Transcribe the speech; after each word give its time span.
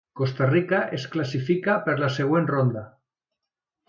Costa 0.19 0.45
Rica 0.51 0.77
es 0.99 1.03
classifica 1.15 1.75
per 1.89 1.95
la 2.05 2.09
següent 2.15 2.49
ronda. 2.53 2.83